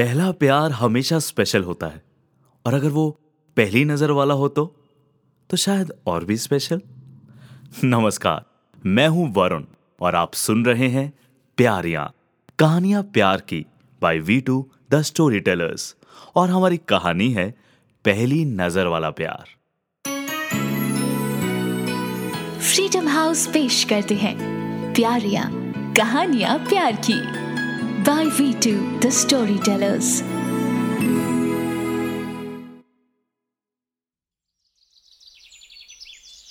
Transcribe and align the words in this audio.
पहला 0.00 0.30
प्यार 0.32 0.70
हमेशा 0.70 1.18
स्पेशल 1.18 1.62
होता 1.62 1.86
है। 1.86 2.02
और 2.66 2.74
अगर 2.74 2.88
वो 2.88 3.10
पहली 3.56 3.84
नज़र 3.84 4.10
वाला 4.10 4.34
हो 4.34 4.48
तो? 4.48 4.64
तो 5.50 5.56
शायद 5.56 5.92
और 6.06 6.24
भी 6.24 6.36
स्पेशल 6.36 6.80
नमस्कार, 7.84 8.44
मैं 8.86 9.08
हूँ 9.08 9.32
वरुण 9.34 9.64
और 10.00 10.14
आप 10.14 10.34
सुन 10.34 10.64
रहे 10.64 10.88
हैं 10.88 11.12
प्यारियाँ, 11.56 12.14
कहानियाँ 12.58 13.02
प्यार 13.02 13.40
की 13.40 13.66
by 14.02 14.18
we 14.18 14.40
two 14.40 14.70
the 14.90 15.02
story 15.02 15.40
tellers 15.40 15.96
और 16.36 16.50
हमारी 16.50 16.76
कहानी 16.76 17.30
है 17.32 17.50
पहली 18.04 18.44
नज़र 18.44 18.86
वाला 18.86 19.10
प्यार। 19.10 19.44
फ्रीडम 22.60 23.08
हाउस 23.08 23.46
पेश 23.46 23.84
करते 23.84 24.14
हैं। 24.14 24.36
प्यारियाँ, 24.94 25.50
कहानियाँ 25.94 26.58
प्यार 26.58 26.96
की। 27.10 27.39
टू 28.08 28.98
द 28.98 29.10
स्टोरी 29.10 29.58
टेलर्स 29.58 30.22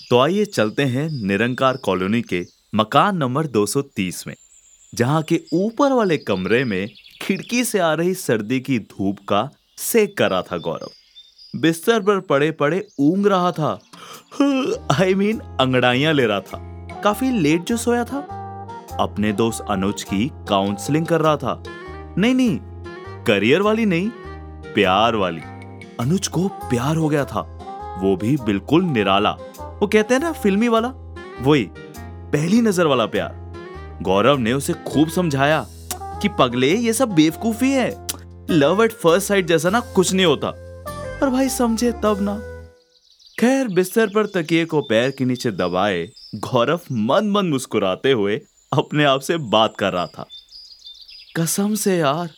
तो 0.10 0.20
आइए 0.20 0.46
चलते 0.46 0.84
हैं 0.84 1.28
निरंकार 1.28 1.78
कॉलोनी 1.78 2.22
के 2.22 2.46
मकान 2.76 3.18
नंबर 3.18 3.48
230 3.48 4.28
में 4.28 4.36
जहाँ 4.96 5.24
के 5.24 5.42
ऊपर 5.54 5.92
वाले 5.92 6.18
कमरे 6.18 6.64
में 6.64 6.90
खिड़की 7.22 7.64
से 7.64 7.80
आ 7.80 7.94
रही 7.94 8.14
सर्दी 8.14 8.60
की 8.60 8.80
धूप 8.80 9.18
का 9.20 9.50
सेक 9.78 10.18
कर 10.18 10.30
रहा 10.30 10.42
था 10.42 10.58
गौरव। 10.58 10.90
बिस्तर 11.56 12.00
पर 12.00 12.20
पड़े 12.20 12.52
पड़े 12.52 12.88
ऊंग 13.00 13.28
रहा 13.28 13.52
था। 13.52 13.80
आई 15.02 15.14
मीन 15.14 15.38
mean, 15.38 15.48
अंगड़ाइयाँ 15.62 16.14
ले 16.14 16.26
रहा 16.26 16.40
था। 16.40 16.58
काफ़ी 17.04 17.32
लेट 17.32 17.62
जो 17.62 17.78
सोया 17.78 18.04
था। 18.04 18.39
अपने 19.00 19.32
दोस्त 19.34 19.66
अनुज 19.70 20.04
की 20.04 20.32
काउंसलिंग 20.50 21.06
कर 21.06 21.22
रहा 21.22 21.38
था। 21.38 21.64
नहीं 22.18 22.34
नहीं 22.36 22.60
करियर 23.24 23.62
वाली 23.62 23.86
नहीं, 23.86 24.10
प्यार 24.74 25.16
वाली। 25.16 25.42
अनुज 26.00 26.28
को 26.28 26.48
प्यार 26.48 26.96
हो 26.96 27.10
गया 27.10 27.26
था। 27.26 27.42
वो 28.02 28.16
भी 28.16 28.36
बिल्कुल 28.38 28.84
निराला। 28.84 29.32
वो 29.82 29.88
कहते 29.88 30.14
हैं 30.14 30.22
ना, 30.22 30.32
फिल्मी 30.32 30.68
वाला? 30.68 30.88
वही, 31.42 31.70
पहली 32.34 32.62
नज़र 32.62 32.86
वाला 32.86 33.06
प्यार। 33.06 33.38
गौरव 34.02 34.38
ने 34.38 34.54
उसे 34.54 34.74
खूब 34.74 35.10
समझाया 35.10 35.66
कि 36.22 36.30
पगले 36.30 36.68
ये 36.68 36.94
सब 36.94 37.10
बेवकूफ़ी 37.10 37.72
है। 37.72 38.08
लव 38.50 38.84
एट 38.84 38.92
फ़र्स्ट 38.92 39.28
साइट 39.28 39.46
जैसा 39.46 39.70
ना 39.70 39.80
कुछ 39.80 40.14
नहीं 40.14 40.26
होता। 40.26 40.52
पर 41.22 41.30
भाई 41.30 41.50
समझे 41.50 41.92
तब 41.92 42.18
ना। 42.22 42.40
खैर, 43.40 43.68
बिस्तर 43.68 44.08
पर 44.08 44.26
तकिए 44.26 44.66
को 44.66 44.82
पैर 44.82 45.12
के 45.12 45.26
नीचे 45.26 45.52
दबाए, 45.52 46.08
गौरव 46.36 46.80
मन 46.92 47.30
मन 47.30 47.46
मुस्कुराते 47.46 48.12
हुए 48.12 48.42
अपने 48.74 49.04
आप 49.04 49.20
से 49.20 49.38
बात 49.38 49.74
कर 49.80 49.94
रहा 49.94 50.06
था। 50.06 50.28
कसम 51.36 51.76
से 51.76 51.98
यार, 51.98 52.30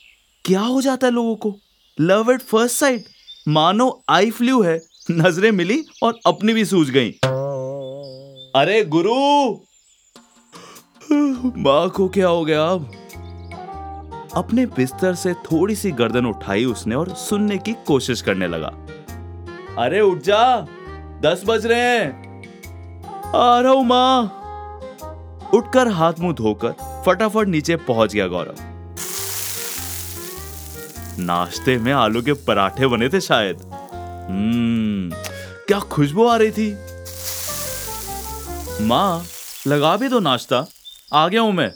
क्या 0.45 0.61
हो 0.61 0.81
जाता 0.81 1.07
है 1.07 1.13
लोगों 1.13 1.35
को? 1.35 1.55
लव 2.01 2.31
एट 2.31 2.41
फ़र्स्ट 2.41 2.75
साइट 2.75 3.05
मानो 3.47 4.03
आई 4.09 4.31
फ्लू 4.31 4.61
है, 4.63 4.81
नज़रें 5.11 5.51
मिली 5.51 5.85
और 6.03 6.19
अपनी 6.25 6.53
भी 6.53 6.65
सूझ 6.65 6.89
गई। 6.89 7.11
अरे 8.55 8.85
गुरु! 8.85 9.51
माँ 11.61 11.89
को 11.89 12.09
क्या 12.09 12.27
हो 12.27 12.45
गया 12.45 12.65
अब? 12.65 12.91
अपने 14.35 14.65
बिस्तर 14.65 15.15
से 15.15 15.33
थोड़ी 15.33 15.75
सी 15.75 15.91
गर्दन 15.91 16.25
उठाई 16.25 16.65
उसने 16.65 16.95
और 16.95 17.09
सुनने 17.09 17.57
की 17.57 17.73
कोशिश 17.73 18.21
करने 18.21 18.47
लगा। 18.47 18.67
अरे 19.83 20.01
उठ 20.01 20.21
जा, 20.21 20.61
दस 21.21 21.43
बज 21.45 21.65
रहे 21.65 21.79
हैं। 21.79 22.31
आ 23.35 23.59
रहा 23.59 23.71
हूँ 23.71 23.85
माँ। 23.85 24.40
उठकर 25.53 25.87
हाथ 25.87 26.13
मुँह 26.19 26.33
धोकर 26.33 27.03
फटाफट 27.05 27.47
नीचे 27.47 27.75
पहुँच 27.75 28.13
गया 28.13 28.27
गौरव। 28.27 28.55
नाश्ते 31.19 31.77
में 31.77 31.91
आलू 31.93 32.21
के 32.21 32.33
पराठे 32.33 32.87
बने 32.87 33.09
थे 33.09 33.21
शायद। 33.21 33.61
हम्म 34.29 35.11
क्या 35.67 35.79
खुशबू 35.79 36.27
आ 36.27 36.35
रही 36.37 36.51
थी? 36.51 36.71
माँ, 38.81 39.25
लगा 39.67 39.95
भी 39.97 40.07
दो 40.07 40.19
नाश्ता। 40.19 40.65
आ 41.13 41.27
गया 41.27 41.41
हूँ 41.41 41.53
मैं। 41.53 41.69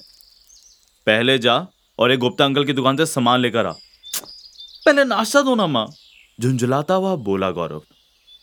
पहले 1.08 1.38
जा 1.40 1.68
और 2.00 2.12
एक 2.12 2.20
गुप्ता 2.20 2.46
अंकल 2.46 2.66
की 2.66 2.74
दुकान 2.74 2.98
से 2.98 3.06
सामान 3.06 3.40
लेकर 3.40 3.66
आ। 3.66 3.72
पहले 4.86 5.04
नाश्ता 5.04 5.42
दो 5.42 5.56
ना 5.56 5.68
माँ। 5.68 5.88
झुंझुलाता 6.42 6.94
हुआ 6.94 7.16
बोला 7.16 7.52
गौरव। 7.52 7.82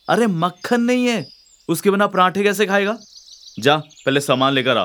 अरे 0.08 0.26
मक्खन 0.26 0.80
नहीं 0.80 1.06
है, 1.06 1.26
उसके 1.68 1.90
बिना 1.90 2.06
पराठे 2.06 2.42
कैसे 2.42 2.66
खाएगा? 2.66 2.96
जा, 3.60 3.76
पहले 3.76 4.20
सामान 4.20 4.52
लेकर 4.52 4.76
आ। 4.76 4.84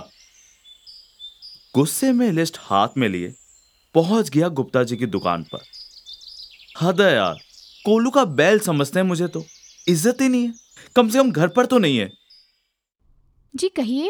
गुस्से 1.78 2.12
में 2.12 2.32
लिस्ट 2.32 2.58
हाथ 2.62 2.88
में 2.98 3.08
लिए 3.10 3.34
पहुँच 3.96 4.30
गया 4.30 4.48
गुप्ता 4.50 4.84
जी 4.84 4.96
की 4.98 5.06
दुकान 5.06 5.44
पर। 5.44 5.60
हद 6.82 7.02
है 7.02 7.14
यार 7.14 7.36
कोलू 7.86 8.10
का 8.10 8.24
बैल 8.26 8.60
समझते 8.60 9.00
हैं 9.00 9.06
मुझे 9.08 9.28
तो। 9.28 9.44
इज़्ज़त 9.88 10.22
ही 10.22 10.30
नहीं 10.30 10.48
है। 10.48 10.54
कम 10.96 11.10
से 11.10 11.20
कम 11.20 11.32
घर 11.32 11.48
पर 11.48 11.66
तो 11.66 11.78
नहीं 11.78 11.98
है। 11.98 12.10
जी 13.54 13.70
कहिए। 13.70 14.10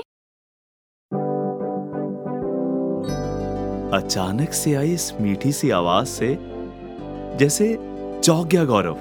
अचानक 3.94 4.54
से 4.54 4.76
आई 4.76 4.94
इस 4.94 5.12
मीठी 5.22 5.52
सी 5.52 5.70
आवाज़ 5.74 6.08
से 6.08 6.36
जैसे 7.40 7.74
चौंक 8.24 8.48
गया 8.48 8.66
गौरव। 8.66 8.98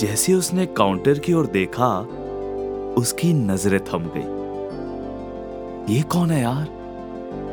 जैसे 0.00 0.34
उसने 0.34 0.66
काउंटर 0.76 1.18
की 1.18 1.32
ओर 1.32 1.46
देखा 1.46 1.98
उसकी 3.00 3.32
नज़रें 3.34 3.80
थम 3.84 4.10
गई। 4.16 5.94
ये 5.94 6.02
कौन 6.02 6.30
है 6.30 6.42
यार? 6.42 6.74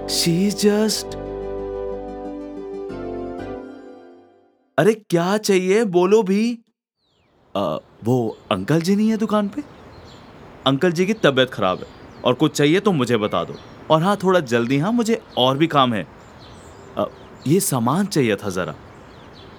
शी 0.09 0.49
जस्ट 0.51 1.15
अरे 4.79 4.93
क्या 4.93 5.37
चाहिए? 5.37 5.83
बोलो 5.85 6.23
भी। 6.23 6.59
आ, 7.57 7.77
वो 8.03 8.37
अंकल 8.51 8.81
जी 8.81 8.95
नहीं 8.95 9.09
है 9.09 9.17
दुकान 9.17 9.47
पे? 9.47 9.63
अंकल 10.67 10.91
जी 10.91 11.05
की 11.05 11.13
तबीयत 11.13 11.49
खराब 11.49 11.79
है 11.79 11.85
और 12.25 12.33
कुछ 12.33 12.55
चाहिए 12.55 12.79
तो 12.79 12.91
मुझे 12.91 13.17
बता 13.17 13.43
दो। 13.43 13.55
और 13.91 14.03
हाँ 14.03 14.17
थोड़ा 14.23 14.39
जल्दी 14.39 14.77
हाँ 14.77 14.91
मुझे 14.91 15.21
और 15.37 15.57
भी 15.57 15.67
काम 15.67 15.93
है। 15.93 16.07
आ, 16.97 17.05
ये 17.47 17.59
सामान 17.59 18.05
चाहिए 18.05 18.35
था 18.35 18.49
ज़रा। 18.49 18.75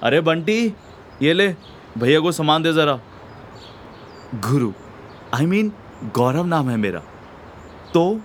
अरे 0.03 0.21
बंटी 0.21 0.75
ये 1.23 1.33
ले 1.33 1.55
भैया 1.99 2.21
को 2.21 2.33
सामान 2.33 2.63
दे 2.63 2.73
ज़रा। 2.73 3.01
गुरु 4.35 4.73
I 5.35 5.45
I 5.45 5.49
mean 5.49 5.71
mean, 5.71 6.15
Gaurav 6.15 6.47
नाम 6.47 6.71
है 6.71 6.77
मेरा। 6.77 7.01
तो 7.95 8.21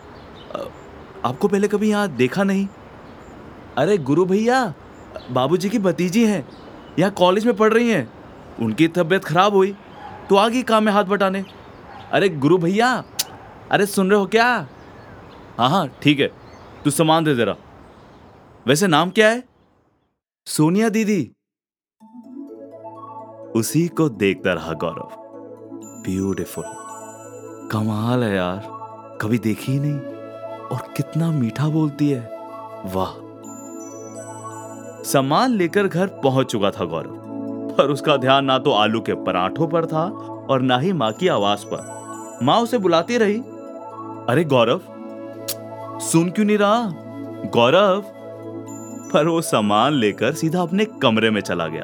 आपको 1.25 1.47
पहले 1.47 1.67
कभी 1.67 1.89
यहाँ 1.89 2.07
देखा 2.09 2.43
नहीं? 2.43 2.67
अरे 3.77 3.97
गुरु 3.99 4.25
भैया, 4.25 4.73
बाबूजी 5.31 5.69
की 5.69 5.79
भतीजी 5.79 6.25
हैं, 6.25 6.47
यहाँ 6.99 7.11
कॉलेज 7.13 7.45
में 7.45 7.55
पढ़ 7.55 7.73
रही 7.73 7.89
हैं, 7.89 8.11
उनकी 8.61 8.87
तबीयत 8.87 9.25
खराब 9.25 9.55
हुई 9.55 9.75
तो 10.29 10.35
आ 10.35 10.47
गई 10.49 10.61
काम 10.63 10.83
में 10.83 10.91
हाथ 10.91 11.03
बटाने। 11.05 11.43
अरे 12.11 12.29
गुरु 12.29 12.57
भैया, 12.57 12.91
अरे 13.71 13.85
सुन 13.85 14.11
रहे 14.11 14.19
हो 14.19 14.25
क्या? 14.25 14.45
हाँ 15.57 15.69
हाँ 15.69 15.87
ठीक 16.03 16.19
है, 16.19 16.27
तू 16.83 16.89
सामान 16.91 17.23
दे 17.23 17.35
जरा। 17.35 17.55
वैसे 18.65 18.87
नाम 18.87 19.09
क्या 19.09 19.29
है? 19.29 19.43
सोनिया 20.47 20.89
दीदी। 20.89 21.21
उसी 23.55 23.87
को 23.89 24.07
देखता 24.09 24.53
रहा 24.53 24.73
गौरव। 24.75 25.09
ब्यूटिफुल। 26.03 26.63
कमाल 27.71 28.23
है 28.23 28.35
यार, 28.35 28.61
कभी 29.21 29.37
देखी 29.39 29.71
ही 29.71 29.79
नहीं। 29.79 30.18
और 30.71 30.93
कितना 30.97 31.31
मीठा 31.31 31.67
बोलती 31.67 32.09
है। 32.09 32.29
वाह। 32.85 33.11
सामान 35.03 35.51
लेकर 35.51 35.87
घर 35.87 36.07
पहुँच 36.23 36.47
चुका 36.47 36.71
था 36.71 36.85
गौरव, 36.85 37.15
पर 37.77 37.83
उसका 37.83 38.15
ध्यान 38.17 38.45
ना 38.45 38.57
तो 38.57 38.71
आलू 38.71 39.01
के 39.01 39.13
पराठों 39.13 39.67
पर 39.67 39.85
था 39.85 40.03
और 40.49 40.61
ना 40.61 40.77
ही 40.77 40.93
माँ 40.93 41.11
की 41.11 41.27
आवाज़ 41.27 41.65
पर। 41.65 42.39
माँ 42.43 42.59
उसे 42.59 42.77
बुलाती 42.77 43.17
रही। 43.17 43.39
अरे 44.29 44.43
गौरव, 44.43 44.81
सुन 45.99 46.29
क्यों 46.29 46.45
नहीं 46.45 46.57
रहा? 46.57 46.81
गौरव। 47.53 48.03
पर 49.13 49.27
वो 49.27 49.41
सामान 49.41 49.93
लेकर 49.93 50.33
सीधा 50.33 50.61
अपने 50.61 50.85
कमरे 51.01 51.29
में 51.29 51.41
चला 51.41 51.67
गया। 51.67 51.83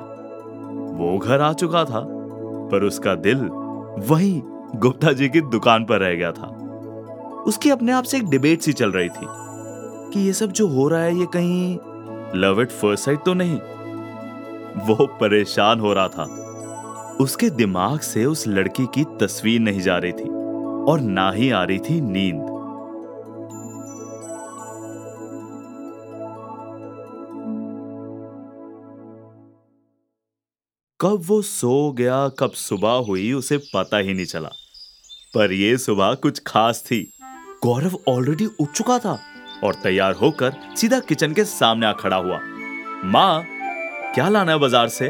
वो 0.95 1.17
घर 1.17 1.41
आ 1.41 1.53
चुका 1.53 1.83
था, 1.85 2.03
पर 2.71 2.83
उसका 2.83 3.15
दिल 3.15 3.37
वहीं 4.07 4.41
गुप्ता 4.75 5.11
जी 5.11 5.29
की 5.29 5.41
दुकान 5.41 5.85
पर 5.85 5.99
रह 5.99 6.13
गया 6.15 6.31
था। 6.31 6.47
उसकी 7.47 7.69
अपने 7.69 7.91
आप 7.91 8.03
से 8.03 8.17
एक 8.17 8.25
डिबेट 8.25 8.61
सी 8.61 8.73
चल 8.73 8.91
रही 8.91 9.09
थी 9.09 9.27
कि 10.11 10.19
ये 10.19 10.33
सब 10.33 10.51
जो 10.51 10.67
हो 10.67 10.87
रहा 10.87 11.01
है, 11.01 11.15
ये 11.15 11.25
कहीं 11.25 11.79
लव 12.41 12.61
एट 12.61 12.71
फ़र्स्ट 12.71 13.05
साइट 13.05 13.19
तो 13.25 13.33
नहीं। 13.33 13.55
वो 14.87 15.07
परेशान 15.07 15.79
हो 15.79 15.93
रहा 15.93 16.07
था। 16.07 16.23
उसके 17.21 17.49
दिमाग 17.49 17.99
से 17.99 18.25
उस 18.25 18.47
लड़की 18.47 18.85
की 18.85 19.03
तस्वीर 19.03 19.59
नहीं 19.59 19.81
जा 19.81 19.97
रही 19.97 20.11
थी 20.11 20.29
और 20.91 20.99
ना 20.99 21.31
ही 21.31 21.49
आ 21.49 21.63
रही 21.63 21.79
थी 21.79 22.01
नींद। 22.01 22.55
कब 31.01 31.21
वो 31.25 31.41
सो 31.41 31.91
गया, 31.91 32.27
कब 32.27 32.51
सुबह 32.51 32.91
हुई, 32.91 33.33
उसे 33.33 33.57
पता 33.57 33.97
ही 33.97 34.13
नहीं 34.13 34.25
चला। 34.25 34.49
पर 35.35 35.51
यह 35.51 35.77
सुबह 35.77 36.13
कुछ 36.13 36.41
खास 36.47 36.83
थी। 36.85 37.11
गौरव 37.63 37.97
ऑलरेडी 38.07 38.45
उठ 38.59 38.71
चुका 38.71 38.97
था 38.99 39.17
और 39.63 39.73
तैयार 39.73 40.13
होकर 40.13 40.53
सीधा 40.77 40.99
किचन 40.99 41.33
के 41.33 41.43
सामने 41.45 41.85
आ 41.85 41.91
खड़ा 41.93 42.17
हुआ। 42.17 42.39
माँ, 43.05 43.45
क्या 44.15 44.27
लाना 44.29 44.51
है 44.51 44.57
बाज़ार 44.59 44.87
से? 44.87 45.05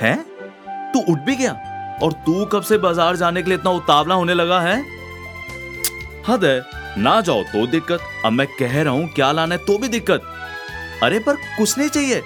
हैं? 0.00 0.16
तू 0.92 1.00
उठ 1.12 1.18
भी 1.18 1.36
गया? 1.36 1.52
और 2.02 2.12
तू 2.26 2.44
कब 2.44 2.62
से 2.62 2.78
बाज़ार 2.78 3.16
जाने 3.16 3.42
के 3.42 3.50
लिए 3.50 3.58
इतना 3.58 3.70
उतावला 3.70 4.14
होने 4.14 4.34
लगा 4.34 4.60
है? 4.60 4.78
हद 6.28 6.44
है, 6.44 6.62
ना 6.98 7.20
जाओ 7.20 7.42
तो 7.42 7.66
दिक्कत। 7.66 8.00
अब 8.24 8.32
मैं 8.32 8.46
कह 8.48 8.82
रहा 8.82 8.92
हूँ, 8.92 9.08
क्या 9.08 9.30
लाना 9.32 9.54
है 9.54 9.64
तो 9.64 9.78
भी 9.78 9.88
दिक्कत। 9.88 10.22
अरे, 11.02 11.18
पर 11.18 11.36
कुछ 11.58 11.78
नहीं 11.78 11.88
चाहिए। 11.88 12.22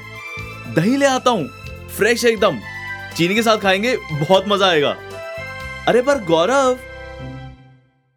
दही 0.74 0.96
ले 0.96 1.06
आता 1.06 1.30
हूँ 1.30 1.48
फ्रेश 1.96 2.24
एकदम। 2.24 2.58
चीनी 3.16 3.34
के 3.34 3.42
साथ 3.42 3.58
खाएँगे, 3.58 3.96
बहुत 3.96 4.44
मज़ा 4.48 4.66
आएगा। 4.66 4.94
अरे, 5.88 6.02
पर 6.02 6.24
गौरव 6.24 6.78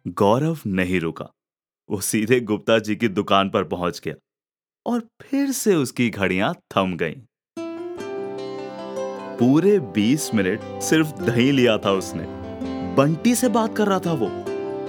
गौरव 0.06 0.58
नहीं 0.66 1.00
रुका। 1.00 1.30
वो 1.90 2.00
सीधे 2.00 2.40
गुप्ता 2.40 2.78
जी 2.78 2.96
की 2.96 3.08
दुकान 3.08 3.50
पर 3.50 3.64
पहुँच 3.64 4.00
गया 4.04 4.14
और 4.86 5.02
फिर 5.22 5.50
से 5.50 5.74
उसकी 5.74 6.10
घड़ियाँ 6.10 6.54
थम 6.54 6.96
गईं। 6.96 7.14
पूरे 9.36 9.78
20 9.78 10.34
मिनट 10.34 10.60
सिर्फ़ 10.82 11.12
दही 11.12 11.52
लिया 11.52 11.78
था 11.78 11.92
उसने। 11.92 12.24
बंटी 12.94 13.34
से 13.34 13.48
बात 13.48 13.76
कर 13.76 13.86
रहा 13.86 13.98
था 13.98 14.12
वो। 14.12 14.26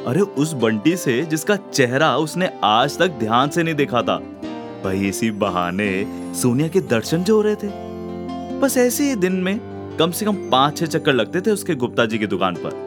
अरे, 0.06 0.22
उस 0.22 0.54
बंटी 0.54 0.98
से 0.98 1.26
जिसका 1.26 1.56
चेहरा 1.56 2.18
उसने 2.18 2.60
आज 2.64 2.98
तक 2.98 3.08
ध्यान 3.08 3.50
से 3.50 3.64
नहीं 3.64 3.76
देखा 3.76 4.02
था। 4.02 4.20
भाई, 4.84 5.08
इसी 5.08 5.32
बहाने 5.32 6.06
सोनिया 6.36 6.68
के 6.68 6.82
दर्शन 6.82 7.24
जो 7.24 7.36
हो 7.36 7.42
रहे 7.42 7.56
थे। 7.56 7.70
बस 8.60 8.78
ऐसे 8.78 9.10
ही 9.10 9.16
दिन 9.16 9.34
में 9.34 9.60
कम 10.00 10.12
से 10.12 10.26
कम 10.26 10.50
पाँच 10.50 10.78
छह 10.78 10.86
चक्कर 10.86 11.14
लगते 11.14 11.42
थे 11.42 11.52
उसके 11.52 11.76
गुप्ता 11.76 12.06
जी 12.06 12.18
की 12.18 12.28
दुकान 12.28 12.56
पर। 12.56 12.87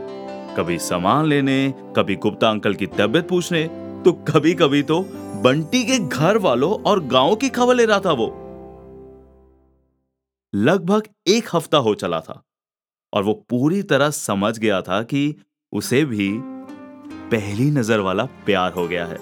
कभी 0.56 0.79
सामान 0.79 1.26
लेने, 1.26 1.75
कभी 1.97 2.14
गुप्ता 2.17 2.49
अंकल 2.50 2.75
की 2.75 2.87
तबियत 2.88 3.29
पूछने 3.29 3.64
तो 4.05 4.12
कभी 4.29 4.52
कभी 4.55 4.82
तो 4.82 5.00
बंटी 5.43 5.82
के 5.85 5.99
घर 5.99 6.37
वालों 6.38 6.73
और 6.82 7.00
गाँव 7.06 7.35
की 7.37 7.49
खबर 7.49 7.75
ले 7.75 7.85
रहा 7.85 7.99
था 8.00 8.12
वो। 8.12 8.26
लगभग 10.52 11.02
एक 11.29 11.49
हफ़्ता 11.55 11.79
हो 11.79 11.94
चला 11.94 12.20
था 12.20 12.43
और 13.12 13.23
वो 13.23 13.32
पूरी 13.50 13.82
तरह 13.82 14.11
समझ 14.11 14.58
गया 14.58 14.81
था 14.82 15.02
कि 15.02 15.35
उसे 15.73 16.05
भी 16.05 16.31
पहली 17.31 17.70
नज़र 17.70 18.00
वाला 18.00 18.25
प्यार 18.47 18.73
हो 18.73 18.87
गया 18.88 19.05
है 19.06 19.19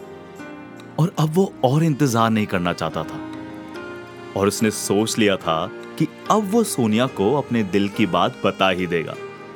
और 0.98 1.12
अब 1.18 1.32
वो 1.34 1.52
और 1.64 1.84
इंतज़ार 1.84 2.30
नहीं 2.30 2.46
करना 2.46 2.72
चाहता 2.72 3.02
था। 3.02 3.20
और 4.36 4.48
उसने 4.48 4.70
सोच 4.70 5.18
लिया 5.18 5.36
था 5.36 5.66
कि 5.98 6.06
अब 6.30 6.50
वो 6.50 6.62
सोनिया 6.64 7.06
को 7.12 7.32
अपने 7.34 7.62
दिल 7.66 7.88
की 7.88 8.06
बात 8.06 8.40
बता 8.44 8.68
ही 8.70 8.86
देगा, 8.86 9.14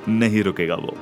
नहीं 0.08 0.42
रुकेगा 0.42 0.74
वो। 0.74 0.96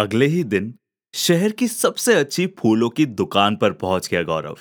अगले 0.00 0.26
ही 0.26 0.44
दिन 0.44 0.72
शहर 1.14 1.52
की 1.52 1.66
सबसे 1.68 2.14
अच्छी 2.14 2.46
फूलों 2.58 2.88
की 2.90 3.04
दुकान 3.06 3.56
पर 3.56 3.72
पहुँच 3.72 4.08
गया 4.08 4.22
गौरव। 4.22 4.56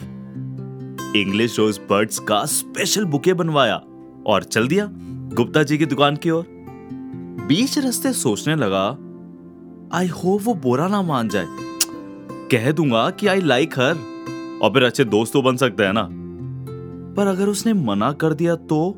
इंग्लिश 1.18 1.58
रोज 1.60 1.80
बर्ड्स 1.90 2.20
का 2.20 2.44
स्पेशल 2.46 3.06
बुके 3.06 3.34
बनवाया 3.34 3.76
और 4.28 4.44
चल 4.44 4.68
दिया 4.68 4.88
गुप्ता 5.34 5.64
जी 5.64 5.78
की 5.78 5.86
दुकान 5.86 6.16
की 6.16 6.30
ओर। 6.30 6.46
बीच 7.48 7.78
रास्ते 7.80 8.12
सोचने 8.14 8.56
लगा, 8.56 8.86
आई 9.98 10.08
होप 10.08 10.42
वो 10.44 10.54
बुरा 10.54 10.88
ना 10.88 11.02
मान 11.02 11.30
जाए। 11.30 11.46
कह 12.52 12.72
दूँगा 12.72 13.10
कि 13.10 13.28
आई 13.28 13.42
लाइक 13.42 13.80
हर 13.80 13.98
और 14.64 14.74
फिर 14.74 14.84
अच्छे 14.84 15.06
दोस्त 15.06 15.34
तो 15.34 15.42
बन 15.42 15.58
सकते 15.58 15.84
हैं 15.84 15.94
ना। 15.94 16.08
पर 17.16 17.28
अगर 17.28 17.48
उसने 17.48 17.74
मना 17.74 18.12
कर 18.14 18.34
दिया 18.34 18.56
तो? 18.56 18.92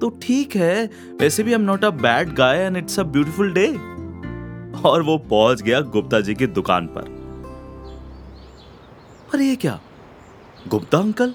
तो 0.00 0.08
ठीक 0.22 0.56
है, 0.56 0.90
वैसे 1.20 1.42
भी 1.42 1.52
I 1.52 1.60
am 1.60 1.64
not 1.64 1.84
a 1.84 1.90
bad 1.90 2.34
guy 2.34 2.58
and 2.58 2.76
it's 2.76 3.00
a 3.00 3.02
beautiful 3.02 3.52
day 3.52 3.66
और 4.84 5.02
वो 5.02 5.18
पहुँच 5.18 5.62
गया 5.62 5.80
गुप्ता 5.80 6.20
जी 6.20 6.34
की 6.34 6.46
दुकान 6.46 6.86
पर। 6.86 7.02
पर 9.32 9.40
ये 9.40 9.56
क्या? 9.56 9.80
गुप्ता 10.68 10.98
अंकल? 10.98 11.34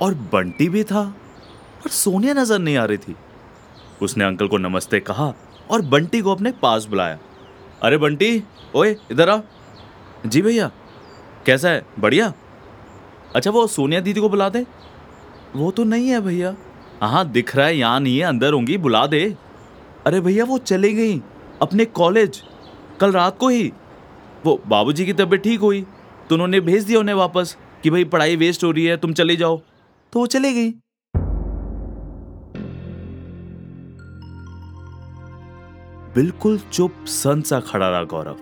और 0.00 0.14
बंटी 0.14 0.68
भी 0.68 0.84
था, 0.84 1.02
पर 1.84 1.90
सोनिया 1.90 2.34
नज़र 2.34 2.58
नहीं 2.58 2.76
आ 2.76 2.84
रही 2.84 2.98
थी। 2.98 3.16
उसने 4.02 4.24
अंकल 4.24 4.48
को 4.48 4.58
नमस्ते 4.58 5.00
कहा 5.00 5.32
और 5.70 5.82
बंटी 5.82 6.20
को 6.20 6.32
अपने 6.32 6.52
पास 6.52 6.84
बुलाया। 6.84 7.18
अरे 7.82 7.98
बंटी, 7.98 8.42
ओए, 8.76 8.96
इधर 9.10 9.28
आ। 9.28 9.40
जी 10.26 10.42
भैया, 10.42 10.70
कैसा 11.46 11.68
है? 11.68 11.86
बढ़िया? 11.98 12.32
अच्छा 13.36 13.50
वो 13.50 13.66
सोनिया 13.66 14.00
दीदी 14.00 14.20
को 14.20 14.28
बुला 14.28 14.48
दे। 14.48 14.66
वो 15.56 15.70
तो 15.70 15.84
नहीं 15.84 16.08
है 16.08 16.20
भैया। 16.20 16.54
हाँ 17.02 17.28
दिख 17.28 17.56
रहा 17.56 17.66
है, 17.66 17.76
यहाँ 17.76 18.00
नहीं 18.00 18.18
है, 18.18 18.24
अंदर 18.24 18.52
होंगी, 18.52 18.76
बुला 18.78 19.06
दे। 19.06 19.36
अरे 20.06 20.20
भैया, 20.20 20.44
वो 20.44 20.58
चली 20.58 20.92
गई। 20.94 21.22
अपने 21.62 21.84
कॉलेज, 21.84 22.42
कल 23.00 23.12
रात 23.12 23.38
को 23.38 23.48
ही। 23.48 23.72
वो 24.44 24.60
बाबूजी 24.66 25.06
की 25.06 25.12
तबीयत 25.12 25.42
ठीक 25.42 25.60
हुई 25.60 25.80
तो 26.28 26.34
उन्होंने 26.34 26.60
भेज 26.60 26.84
दिया 26.84 26.98
उन्हें 27.00 27.14
वापस 27.16 27.56
कि 27.82 27.90
भाई 27.90 28.04
पढ़ाई 28.06 28.36
वेस्ट 28.36 28.64
हो 28.64 28.70
रही 28.70 28.84
है, 28.84 28.96
तुम 28.96 29.12
चले 29.12 29.36
जाओ। 29.36 29.56
तो 30.12 30.20
वो 30.20 30.26
चले 30.26 30.52
गई। 30.52 30.70
बिल्कुल 36.14 36.58
चुप 36.72 37.04
सन 37.06 37.40
सा 37.42 37.60
खड़ा 37.60 37.88
रहा 37.88 38.02
गौरव। 38.04 38.36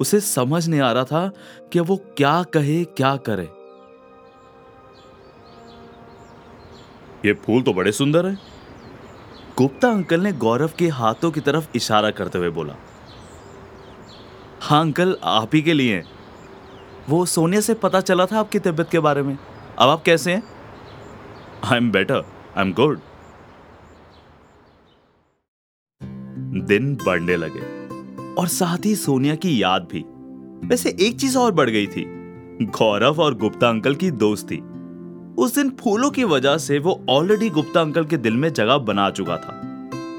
उसे 0.00 0.20
समझ 0.20 0.66
नहीं 0.68 0.80
आ 0.80 0.92
रहा 0.92 1.04
था 1.04 1.30
कि 1.72 1.80
वो 1.80 1.96
क्या 2.16 2.42
कहे, 2.54 2.84
क्या 2.86 3.16
करे। 3.28 3.48
ये 7.24 7.32
फूल 7.36 7.62
तो 7.62 7.72
बड़े 7.72 7.92
सुंदर 7.92 8.26
है। 8.26 8.36
गुप्ता 9.60 9.88
अंकल 9.88 10.20
ने 10.20 10.32
गौरव 10.32 10.70
के 10.78 10.86
हाथों 10.88 11.30
की 11.30 11.40
तरफ़ 11.40 11.68
इशारा 11.74 12.10
करते 12.10 12.38
हुए 12.38 12.50
बोला 12.50 12.74
हाँ 14.60 14.80
अंकल, 14.80 15.16
आप 15.24 15.54
ही 15.54 15.62
के 15.62 15.72
लिए। 15.72 16.02
वो 17.08 17.24
सोनिया 17.26 17.60
से 17.60 17.74
पता 17.74 18.00
चला 18.00 18.26
था 18.26 18.38
आपकी 18.40 18.58
तबीयत 18.58 18.88
के 18.90 18.98
बारे 18.98 19.22
में। 19.22 19.36
अब 19.78 19.88
आप 19.88 20.02
कैसे 20.02 20.32
हैं? 20.32 20.42
I 21.64 21.76
am 21.76 21.90
better 21.92 22.24
I 22.56 22.64
am 22.64 22.72
good 22.72 23.00
दिन 26.66 26.94
बढ़ने 27.06 27.36
लगे, 27.36 27.60
और 28.34 28.48
साथ 28.48 28.86
ही 28.86 28.94
सोनिया 28.96 29.34
की 29.34 29.62
याद 29.62 29.88
भी। 29.92 30.04
वैसे 30.68 30.96
एक 31.00 31.20
चीज़ 31.20 31.38
और 31.38 31.52
बढ़ 31.52 31.70
गई 31.70 31.86
थी। 31.86 32.04
गौरव 32.62 33.22
और 33.22 33.34
गुप्ता 33.34 33.68
अंकल 33.68 33.94
की 33.94 34.10
दोस्ती। 34.10 34.62
उस 35.40 35.54
दिन 35.54 35.70
फूलों 35.70 36.10
की 36.10 36.24
वजह 36.24 36.56
से 36.58 36.78
वो 36.78 37.00
ऑलरेडी 37.08 37.48
गुप्ता 37.50 37.80
अंकल 37.80 38.04
के 38.04 38.16
दिल 38.16 38.34
में 38.36 38.52
जगह 38.52 38.78
बना 38.78 39.10
चुका 39.10 39.36
था। 39.36 39.52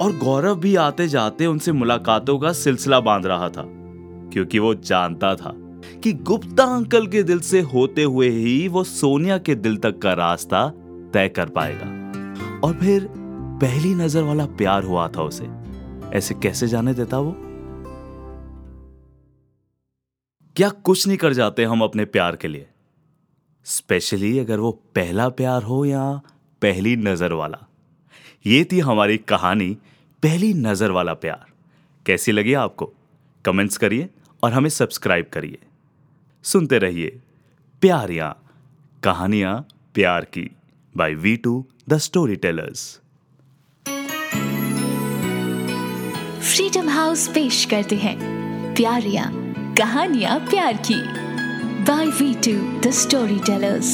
और 0.01 0.17
गौरव 0.17 0.55
भी 0.55 0.75
आते 0.75 1.07
जाते 1.07 1.45
उनसे 1.45 1.71
मुलाकातों 1.71 2.37
का 2.39 2.51
सिलसिला 2.51 2.99
बाँध 2.99 3.25
रहा 3.25 3.49
था, 3.49 3.63
क्योंकि 4.33 4.59
वो 4.59 4.73
जानता 4.75 5.35
था 5.35 5.53
कि 6.03 6.13
गुप्ता 6.13 6.63
अंकल 6.63 7.07
के 7.07 7.23
दिल 7.23 7.39
से 7.39 7.61
होते 7.61 8.03
हुए 8.03 8.29
ही 8.29 8.67
वो 8.67 8.83
सोनिया 8.83 9.37
के 9.37 9.55
दिल 9.55 9.77
तक 9.77 9.99
का 9.99 10.13
रास्ता 10.13 10.67
तय 11.13 11.29
कर 11.29 11.49
पाएगा। 11.49 11.85
और 12.67 12.73
फिर 12.73 13.07
पहली 13.61 13.93
नज़र 13.95 14.23
वाला 14.23 14.45
प्यार 14.45 14.83
हुआ 14.83 15.07
था 15.07 15.23
उसे। 15.23 15.47
ऐसे 16.17 16.33
कैसे 16.33 16.67
जाने 16.67 16.93
देता 16.93 17.19
वो? 17.19 17.35
क्या 20.55 20.69
कुछ 20.69 21.07
नहीं 21.07 21.17
कर 21.17 21.33
जाते 21.33 21.63
हम 21.63 21.81
अपने 21.81 22.05
प्यार 22.05 22.35
के 22.35 22.47
लिए। 22.47 22.67
स्पेशली 23.65 24.39
अगर 24.39 24.59
वो 24.59 24.71
पहला 24.95 25.29
प्यार 25.29 25.63
हो 25.63 25.85
या 25.85 26.21
पहली 26.61 26.95
नज़र 26.95 27.33
वाला। 27.33 27.67
ये 28.45 28.63
थी 28.71 28.79
हमारी 28.79 29.17
कहानी, 29.17 29.77
पहली 30.23 30.53
नज़र 30.53 30.91
वाला 30.91 31.13
प्यार। 31.13 31.45
कैसी 32.05 32.31
लगी 32.31 32.53
आपको? 32.53 32.93
कमेंट्स 33.45 33.77
करिए 33.77 34.09
और 34.43 34.53
हमें 34.53 34.69
सब्सक्राइब 34.69 35.29
करिए। 35.33 35.57
सुनते 36.43 36.77
रहिए 36.77 37.19
प्यारियाँ, 37.81 38.33
कहानियाँ 39.03 39.67
प्यार 39.95 40.25
की 40.25 40.49
by 40.95 41.13
we 41.13 41.35
two 41.37 41.65
the 41.89 41.97
story 41.97 42.35
tellers 42.35 42.99
freedom 46.41 46.89
house 46.89 47.27
पेश 47.27 47.65
करते 47.65 47.95
हैं। 47.95 48.17
प्यारियाँ, 48.75 49.31
कहानियाँ 49.77 50.39
प्यार 50.39 50.77
की। 50.89 51.20
By 51.87 52.07
we 52.19 52.33
two 52.45 52.51
the 52.81 52.91
story 52.93 53.39
tellers 53.45 53.91